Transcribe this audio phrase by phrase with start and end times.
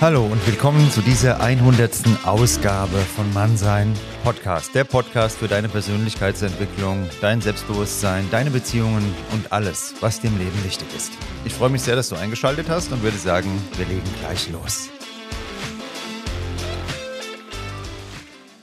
[0.00, 2.24] Hallo und willkommen zu dieser 100.
[2.24, 3.92] Ausgabe von Mannsein
[4.22, 4.72] Podcast.
[4.72, 10.64] Der Podcast für deine Persönlichkeitsentwicklung, dein Selbstbewusstsein, deine Beziehungen und alles, was dir im Leben
[10.64, 11.10] wichtig ist.
[11.44, 14.88] Ich freue mich sehr, dass du eingeschaltet hast und würde sagen, wir legen gleich los.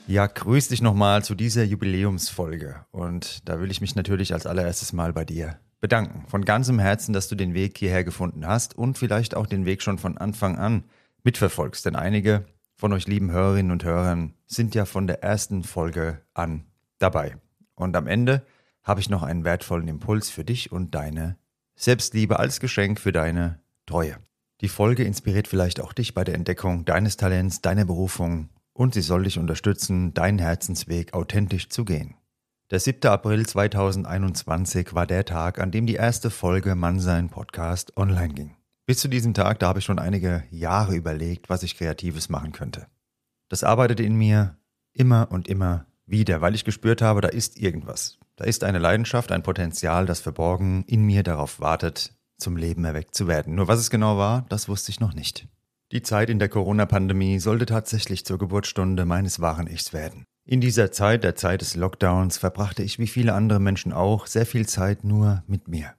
[0.06, 2.86] Ja, grüß dich nochmal zu dieser Jubiläumsfolge.
[2.92, 6.24] Und da will ich mich natürlich als allererstes mal bei dir bedanken.
[6.28, 9.82] Von ganzem Herzen, dass du den Weg hierher gefunden hast und vielleicht auch den Weg
[9.82, 10.84] schon von Anfang an
[11.26, 11.84] mitverfolgst.
[11.84, 16.64] Denn einige von euch lieben Hörerinnen und Hörern sind ja von der ersten Folge an
[16.98, 17.36] dabei.
[17.74, 18.46] Und am Ende
[18.82, 21.36] habe ich noch einen wertvollen Impuls für dich und deine
[21.74, 24.16] Selbstliebe als Geschenk für deine Treue.
[24.62, 29.02] Die Folge inspiriert vielleicht auch dich bei der Entdeckung deines Talents, deiner Berufung und sie
[29.02, 32.14] soll dich unterstützen, deinen Herzensweg authentisch zu gehen.
[32.70, 33.10] Der 7.
[33.10, 38.56] April 2021 war der Tag, an dem die erste Folge Mannsein Podcast online ging.
[38.86, 42.52] Bis zu diesem Tag, da habe ich schon einige Jahre überlegt, was ich Kreatives machen
[42.52, 42.86] könnte.
[43.48, 44.56] Das arbeitete in mir
[44.92, 48.18] immer und immer wieder, weil ich gespürt habe, da ist irgendwas.
[48.36, 53.16] Da ist eine Leidenschaft, ein Potenzial, das verborgen in mir darauf wartet, zum Leben erweckt
[53.16, 53.56] zu werden.
[53.56, 55.48] Nur was es genau war, das wusste ich noch nicht.
[55.90, 60.24] Die Zeit in der Corona-Pandemie sollte tatsächlich zur Geburtsstunde meines wahren Ichs werden.
[60.44, 64.46] In dieser Zeit, der Zeit des Lockdowns, verbrachte ich wie viele andere Menschen auch sehr
[64.46, 65.94] viel Zeit nur mit mir.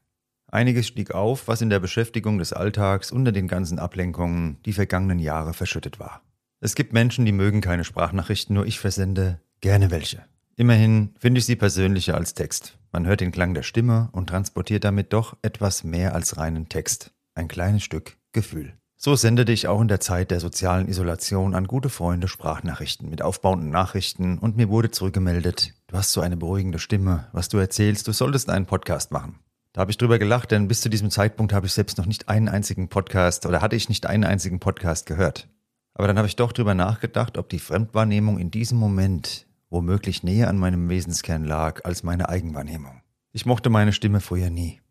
[0.49, 5.19] Einiges stieg auf, was in der Beschäftigung des Alltags unter den ganzen Ablenkungen die vergangenen
[5.19, 6.21] Jahre verschüttet war.
[6.61, 10.23] Es gibt Menschen, die mögen keine Sprachnachrichten, nur ich versende gerne welche.
[10.55, 12.77] Immerhin finde ich sie persönlicher als Text.
[12.91, 17.11] Man hört den Klang der Stimme und transportiert damit doch etwas mehr als reinen Text.
[17.35, 18.73] Ein kleines Stück Gefühl.
[18.95, 23.21] So sendete ich auch in der Zeit der sozialen Isolation an gute Freunde Sprachnachrichten mit
[23.21, 28.07] aufbauenden Nachrichten und mir wurde zurückgemeldet, du hast so eine beruhigende Stimme, was du erzählst,
[28.07, 29.39] du solltest einen Podcast machen.
[29.77, 32.29] Da habe ich drüber gelacht, denn bis zu diesem Zeitpunkt habe ich selbst noch nicht
[32.29, 35.47] einen einzigen Podcast oder hatte ich nicht einen einzigen Podcast gehört.
[35.93, 40.49] Aber dann habe ich doch drüber nachgedacht, ob die Fremdwahrnehmung in diesem Moment womöglich näher
[40.49, 43.03] an meinem Wesenskern lag als meine Eigenwahrnehmung.
[43.33, 44.81] Ich mochte meine Stimme früher nie.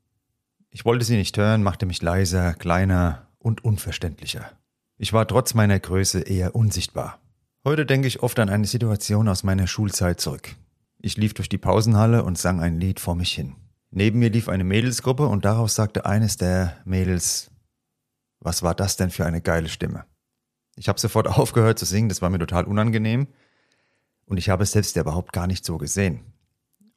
[0.71, 4.53] Ich wollte sie nicht hören, machte mich leiser, kleiner und unverständlicher.
[4.99, 7.19] Ich war trotz meiner Größe eher unsichtbar.
[7.65, 10.55] Heute denke ich oft an eine Situation aus meiner Schulzeit zurück.
[11.01, 13.57] Ich lief durch die Pausenhalle und sang ein Lied vor mich hin.
[13.91, 17.51] Neben mir lief eine Mädelsgruppe und daraus sagte eines der Mädels,
[18.41, 20.05] was war das denn für eine geile Stimme?
[20.77, 23.29] Ich habe sofort aufgehört zu singen, das war mir total unangenehm
[24.27, 26.21] und ich habe es selbst ja überhaupt gar nicht so gesehen.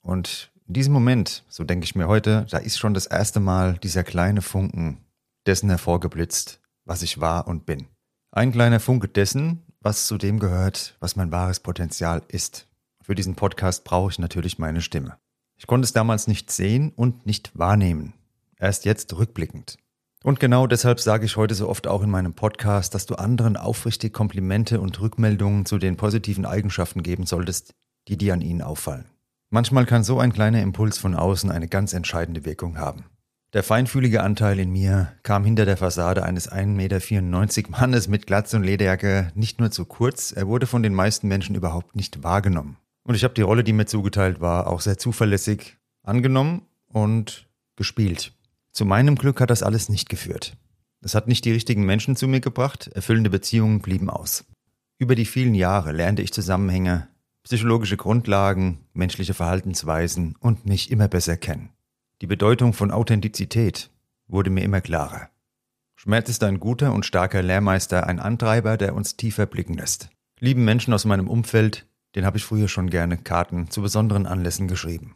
[0.02, 3.78] Und in diesem Moment, so denke ich mir heute, da ist schon das erste Mal
[3.78, 5.06] dieser kleine Funken
[5.46, 7.88] dessen hervorgeblitzt, was ich war und bin.
[8.32, 12.68] Ein kleiner Funke dessen, was zu dem gehört, was mein wahres Potenzial ist.
[13.02, 15.18] Für diesen Podcast brauche ich natürlich meine Stimme.
[15.60, 18.14] Ich konnte es damals nicht sehen und nicht wahrnehmen.
[18.58, 19.76] Erst jetzt rückblickend.
[20.24, 23.58] Und genau deshalb sage ich heute so oft auch in meinem Podcast, dass du anderen
[23.58, 27.74] aufrichtig Komplimente und Rückmeldungen zu den positiven Eigenschaften geben solltest,
[28.08, 29.06] die dir an ihnen auffallen.
[29.50, 33.06] Manchmal kann so ein kleiner Impuls von außen eine ganz entscheidende Wirkung haben.
[33.52, 38.56] Der feinfühlige Anteil in mir kam hinter der Fassade eines 1,94 Meter Mannes mit Glatze
[38.56, 42.78] und Lederjacke nicht nur zu kurz, er wurde von den meisten Menschen überhaupt nicht wahrgenommen.
[43.04, 48.34] Und ich habe die Rolle, die mir zugeteilt war, auch sehr zuverlässig angenommen und gespielt.
[48.72, 50.58] Zu meinem Glück hat das alles nicht geführt.
[51.02, 54.46] Es hat nicht die richtigen Menschen zu mir gebracht, erfüllende Beziehungen blieben aus.
[54.98, 57.08] Über die vielen Jahre lernte ich Zusammenhänge,
[57.44, 61.70] psychologische Grundlagen, menschliche Verhaltensweisen und mich immer besser kennen.
[62.22, 63.90] Die Bedeutung von Authentizität
[64.28, 65.30] wurde mir immer klarer.
[65.96, 70.10] Schmerz ist ein guter und starker Lehrmeister, ein Antreiber, der uns tiefer blicken lässt.
[70.40, 74.68] Lieben Menschen aus meinem Umfeld, den habe ich früher schon gerne Karten zu besonderen Anlässen
[74.68, 75.16] geschrieben.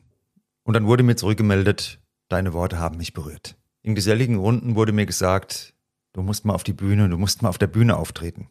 [0.64, 2.00] Und dann wurde mir zurückgemeldet,
[2.30, 3.58] deine Worte haben mich berührt.
[3.81, 5.74] In geselligen Runden wurde mir gesagt,
[6.14, 8.48] du musst mal auf die Bühne, du musst mal auf der Bühne auftreten.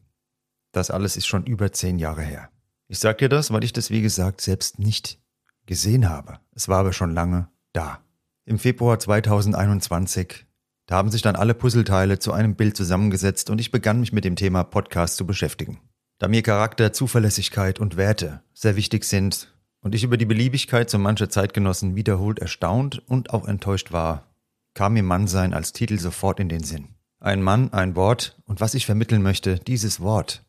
[0.72, 2.50] Das alles ist schon über zehn Jahre her.
[2.88, 5.18] Ich sag dir das, weil ich das, wie gesagt, selbst nicht
[5.66, 6.40] gesehen habe.
[6.54, 8.00] Es war aber schon lange da.
[8.44, 10.46] Im Februar 2021,
[10.86, 14.24] da haben sich dann alle Puzzleteile zu einem Bild zusammengesetzt und ich begann mich mit
[14.24, 15.80] dem Thema Podcast zu beschäftigen.
[16.22, 20.96] Da mir Charakter, Zuverlässigkeit und Werte sehr wichtig sind und ich über die Beliebigkeit so
[20.96, 24.28] mancher Zeitgenossen wiederholt erstaunt und auch enttäuscht war,
[24.72, 26.94] kam mir Mannsein als Titel sofort in den Sinn.
[27.18, 30.44] Ein Mann, ein Wort und was ich vermitteln möchte, dieses Wort,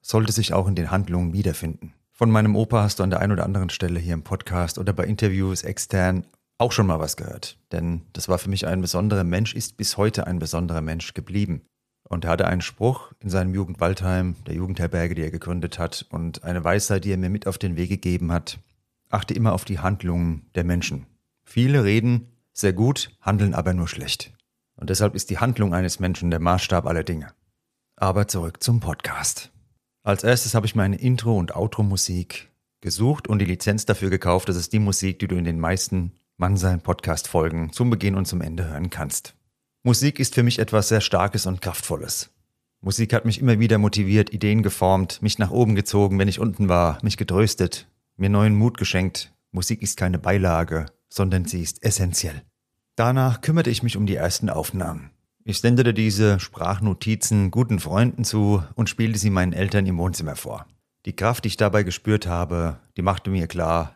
[0.00, 1.92] sollte sich auch in den Handlungen wiederfinden.
[2.10, 4.94] Von meinem Opa hast du an der einen oder anderen Stelle hier im Podcast oder
[4.94, 6.26] bei Interviews extern
[6.56, 7.58] auch schon mal was gehört.
[7.70, 11.66] Denn das war für mich ein besonderer Mensch, ist bis heute ein besonderer Mensch geblieben.
[12.08, 16.42] Und er hatte einen Spruch in seinem Jugendwaldheim, der Jugendherberge, die er gegründet hat, und
[16.42, 18.58] eine Weisheit, die er mir mit auf den Weg gegeben hat.
[19.10, 21.06] Achte immer auf die Handlungen der Menschen.
[21.44, 24.32] Viele reden sehr gut, handeln aber nur schlecht.
[24.76, 27.32] Und deshalb ist die Handlung eines Menschen der Maßstab aller Dinge.
[27.96, 29.50] Aber zurück zum Podcast.
[30.02, 32.50] Als erstes habe ich meine Intro- und Outro-Musik
[32.80, 34.48] gesucht und die Lizenz dafür gekauft.
[34.48, 38.40] Das ist die Musik, die du in den meisten Mannsein Podcast-Folgen zum Beginn und zum
[38.40, 39.34] Ende hören kannst.
[39.84, 42.30] Musik ist für mich etwas sehr Starkes und Kraftvolles.
[42.80, 46.68] Musik hat mich immer wieder motiviert, Ideen geformt, mich nach oben gezogen, wenn ich unten
[46.68, 49.32] war, mich getröstet, mir neuen Mut geschenkt.
[49.52, 52.42] Musik ist keine Beilage, sondern sie ist essentiell.
[52.96, 55.10] Danach kümmerte ich mich um die ersten Aufnahmen.
[55.44, 60.66] Ich sendete diese Sprachnotizen guten Freunden zu und spielte sie meinen Eltern im Wohnzimmer vor.
[61.06, 63.94] Die Kraft, die ich dabei gespürt habe, die machte mir klar,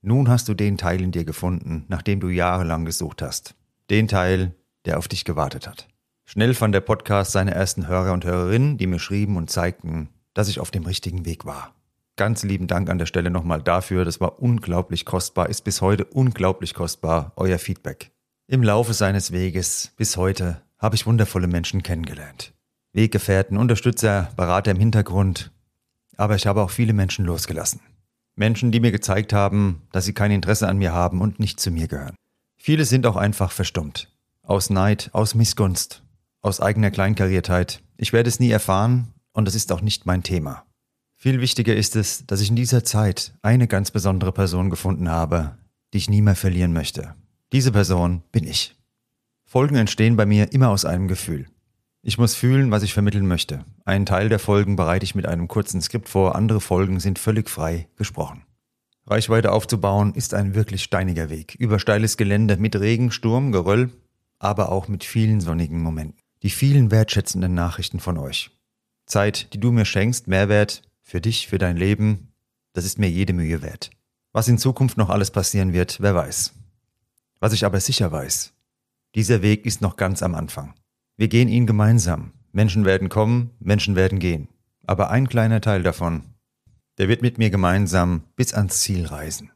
[0.00, 3.54] nun hast du den Teil in dir gefunden, nach dem du jahrelang gesucht hast.
[3.90, 4.54] Den Teil,
[4.84, 5.88] der auf dich gewartet hat.
[6.24, 10.48] Schnell fand der Podcast seine ersten Hörer und Hörerinnen, die mir schrieben und zeigten, dass
[10.48, 11.74] ich auf dem richtigen Weg war.
[12.16, 16.04] Ganz lieben Dank an der Stelle nochmal dafür, das war unglaublich kostbar, ist bis heute
[16.04, 18.10] unglaublich kostbar, euer Feedback.
[18.46, 22.52] Im Laufe seines Weges bis heute habe ich wundervolle Menschen kennengelernt.
[22.92, 25.52] Weggefährten, Unterstützer, Berater im Hintergrund.
[26.16, 27.80] Aber ich habe auch viele Menschen losgelassen.
[28.34, 31.70] Menschen, die mir gezeigt haben, dass sie kein Interesse an mir haben und nicht zu
[31.70, 32.16] mir gehören.
[32.56, 34.10] Viele sind auch einfach verstummt.
[34.48, 36.02] Aus Neid, aus Missgunst,
[36.40, 37.82] aus eigener Kleinkariertheit.
[37.98, 40.64] Ich werde es nie erfahren und es ist auch nicht mein Thema.
[41.16, 45.58] Viel wichtiger ist es, dass ich in dieser Zeit eine ganz besondere Person gefunden habe,
[45.92, 47.14] die ich nie mehr verlieren möchte.
[47.52, 48.74] Diese Person bin ich.
[49.44, 51.44] Folgen entstehen bei mir immer aus einem Gefühl.
[52.00, 53.66] Ich muss fühlen, was ich vermitteln möchte.
[53.84, 57.50] Einen Teil der Folgen bereite ich mit einem kurzen Skript vor, andere Folgen sind völlig
[57.50, 58.44] frei gesprochen.
[59.06, 63.90] Reichweite aufzubauen ist ein wirklich steiniger Weg, über steiles Gelände mit Regen, Sturm, Geröll,
[64.38, 66.20] aber auch mit vielen sonnigen Momenten.
[66.42, 68.50] Die vielen wertschätzenden Nachrichten von euch.
[69.06, 72.32] Zeit, die du mir schenkst, Mehrwert für dich, für dein Leben,
[72.72, 73.90] das ist mir jede Mühe wert.
[74.32, 76.52] Was in Zukunft noch alles passieren wird, wer weiß.
[77.40, 78.52] Was ich aber sicher weiß,
[79.14, 80.74] dieser Weg ist noch ganz am Anfang.
[81.16, 82.32] Wir gehen ihn gemeinsam.
[82.52, 84.48] Menschen werden kommen, Menschen werden gehen.
[84.86, 86.22] Aber ein kleiner Teil davon,
[86.98, 89.50] der wird mit mir gemeinsam bis ans Ziel reisen.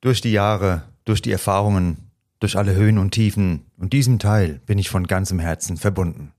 [0.00, 2.09] Durch die Jahre, durch die Erfahrungen,
[2.40, 6.32] durch alle Höhen und Tiefen und diesem Teil bin ich von ganzem Herzen verbunden.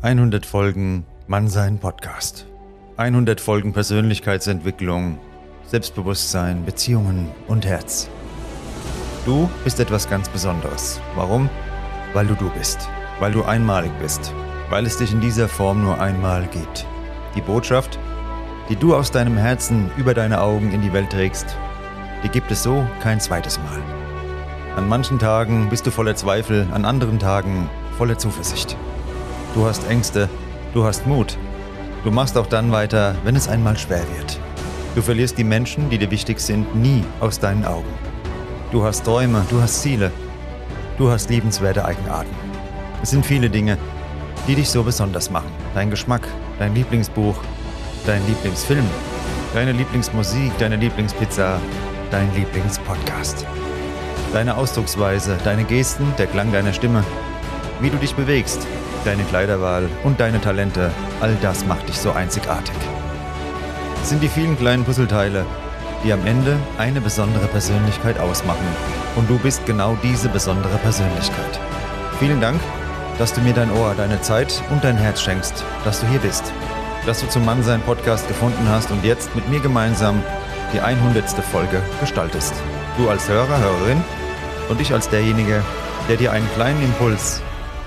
[0.00, 2.46] 100 Folgen Mannsein Podcast.
[2.96, 5.18] 100 Folgen Persönlichkeitsentwicklung,
[5.64, 8.08] Selbstbewusstsein, Beziehungen und Herz.
[9.26, 10.98] Du bist etwas ganz Besonderes.
[11.14, 11.48] Warum?
[12.14, 12.88] Weil du du bist.
[13.20, 14.34] Weil du einmalig bist.
[14.70, 16.86] Weil es dich in dieser Form nur einmal gibt.
[17.36, 17.98] Die Botschaft,
[18.68, 21.56] die du aus deinem Herzen über deine Augen in die Welt trägst,
[22.22, 23.80] die gibt es so kein zweites Mal.
[24.76, 28.76] An manchen Tagen bist du voller Zweifel, an anderen Tagen voller Zuversicht.
[29.54, 30.28] Du hast Ängste,
[30.72, 31.36] du hast Mut.
[32.04, 34.40] Du machst auch dann weiter, wenn es einmal schwer wird.
[34.94, 37.88] Du verlierst die Menschen, die dir wichtig sind, nie aus deinen Augen.
[38.70, 40.10] Du hast Träume, du hast Ziele.
[40.98, 42.34] Du hast liebenswerte Eigenarten.
[43.02, 43.76] Es sind viele Dinge,
[44.46, 45.50] die dich so besonders machen.
[45.74, 46.26] Dein Geschmack,
[46.58, 47.36] dein Lieblingsbuch,
[48.06, 48.84] dein Lieblingsfilm,
[49.54, 51.60] deine Lieblingsmusik, deine Lieblingspizza,
[52.12, 53.46] dein Lieblingspodcast.
[54.32, 57.02] Deine Ausdrucksweise, deine Gesten, der Klang deiner Stimme,
[57.80, 58.66] wie du dich bewegst,
[59.04, 62.74] deine Kleiderwahl und deine Talente, all das macht dich so einzigartig.
[64.02, 65.46] Es sind die vielen kleinen Puzzleteile,
[66.04, 68.66] die am Ende eine besondere Persönlichkeit ausmachen.
[69.16, 71.60] Und du bist genau diese besondere Persönlichkeit.
[72.18, 72.60] Vielen Dank,
[73.18, 76.44] dass du mir dein Ohr, deine Zeit und dein Herz schenkst, dass du hier bist,
[77.06, 80.22] dass du zum Mannsein Podcast gefunden hast und jetzt mit mir gemeinsam
[80.72, 81.28] die 100.
[81.44, 82.54] Folge gestaltest.
[82.96, 84.02] Du als Hörer, Hörerin
[84.68, 85.62] und ich als derjenige,
[86.08, 87.42] der dir einen kleinen Impuls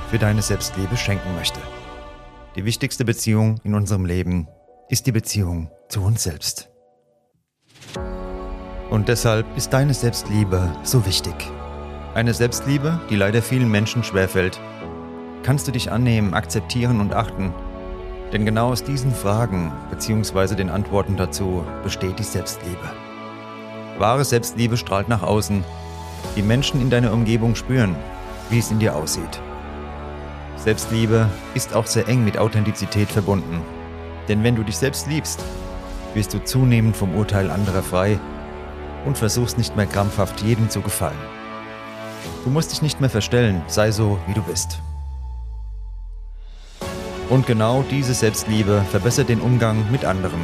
[0.10, 1.60] für deine Selbstliebe schenken möchte.
[2.56, 4.48] Die wichtigste Beziehung in unserem Leben
[4.89, 6.70] ist die Beziehung zu uns selbst.
[8.89, 11.34] Und deshalb ist deine Selbstliebe so wichtig.
[12.13, 14.60] Eine Selbstliebe, die leider vielen Menschen schwerfällt.
[15.44, 17.54] Kannst du dich annehmen, akzeptieren und achten?
[18.32, 20.55] Denn genau aus diesen Fragen bzw.
[20.55, 22.91] den Antworten dazu besteht die Selbstliebe.
[23.98, 25.63] Wahre Selbstliebe strahlt nach außen.
[26.36, 27.96] Die Menschen in deiner Umgebung spüren,
[28.50, 29.41] wie es in dir aussieht.
[30.58, 33.62] Selbstliebe ist auch sehr eng mit Authentizität verbunden.
[34.27, 35.44] Denn wenn du dich selbst liebst,
[36.13, 38.20] wirst du zunehmend vom Urteil anderer frei
[39.05, 41.20] und versuchst nicht mehr krampfhaft jedem zu gefallen.
[42.44, 44.82] Du musst dich nicht mehr verstellen, sei so, wie du bist.
[47.29, 50.39] Und genau diese Selbstliebe verbessert den Umgang mit anderen.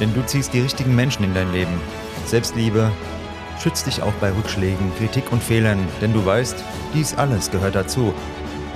[0.00, 1.80] Denn du ziehst die richtigen Menschen in dein Leben.
[2.26, 2.90] Selbstliebe
[3.60, 6.56] schützt dich auch bei Rückschlägen, Kritik und Fehlern, denn du weißt,
[6.94, 8.12] dies alles gehört dazu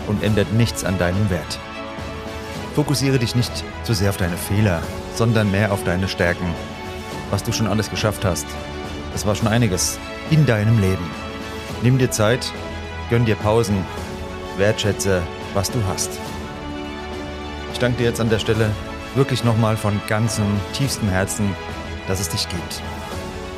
[0.06, 1.58] und ändert nichts an deinem Wert.
[2.74, 4.82] Fokussiere dich nicht zu sehr auf deine Fehler,
[5.14, 6.54] sondern mehr auf deine Stärken,
[7.30, 8.46] was du schon alles geschafft hast
[9.18, 9.98] es war schon einiges
[10.30, 11.04] in deinem Leben.
[11.82, 12.52] Nimm dir Zeit,
[13.10, 13.84] gönn dir Pausen,
[14.56, 15.22] wertschätze,
[15.54, 16.20] was du hast.
[17.78, 18.72] Ich danke dir jetzt an der Stelle
[19.14, 21.54] wirklich nochmal von ganzem, tiefstem Herzen,
[22.08, 22.82] dass es dich gibt.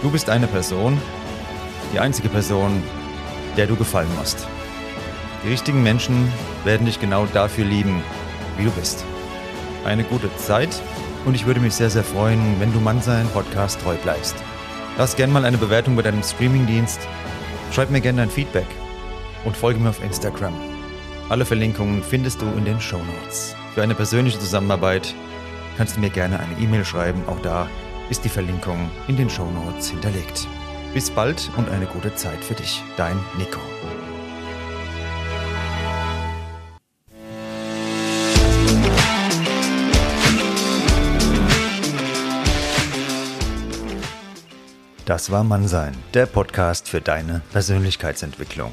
[0.03, 1.01] Du bist eine Person,
[1.95, 2.83] die einzige Person,
[3.57, 4.47] der du gefallen musst.
[5.43, 6.31] Die richtigen Menschen
[6.65, 8.03] werden dich genau dafür lieben,
[8.59, 9.07] wie du bist.
[9.87, 10.83] Eine gute Zeit
[11.25, 14.37] und ich würde mich sehr, sehr freuen, wenn du Mannsein Podcast treu bleibst.
[14.99, 17.01] Lass gerne mal eine Bewertung bei deinem Streamingdienst,
[17.73, 18.69] schreib mir gerne dein Feedback
[19.47, 20.53] und folge mir auf Instagram.
[21.31, 23.57] Alle Verlinkungen findest du in den Show Notes.
[23.75, 25.15] Für eine persönliche Zusammenarbeit
[25.77, 27.69] kannst du mir gerne eine E-Mail schreiben, auch da
[28.11, 30.49] ist die Verlinkung in den Show Notes hinterlegt.
[30.93, 32.83] Bis bald und eine gute Zeit für dich.
[32.97, 33.61] Dein Nico.
[45.07, 48.73] Das war Mannsein, der Podcast für deine Persönlichkeitsentwicklung.